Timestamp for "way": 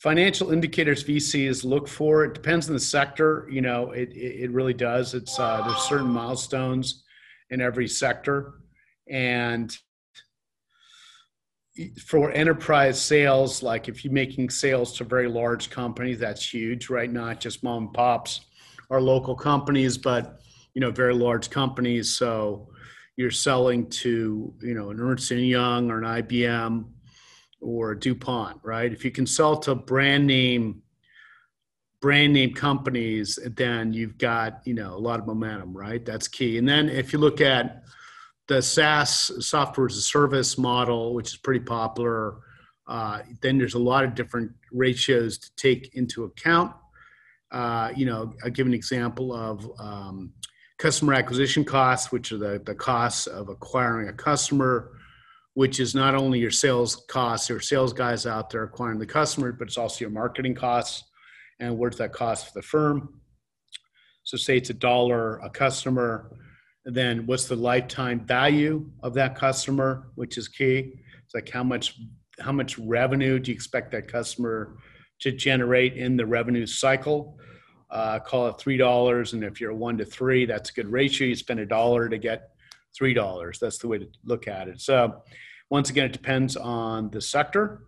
83.88-83.98